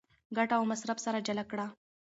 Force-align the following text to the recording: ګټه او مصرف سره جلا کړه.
ګټه 0.37 0.53
او 0.57 0.63
مصرف 0.71 0.97
سره 1.05 1.23
جلا 1.27 1.43
کړه. 1.51 1.65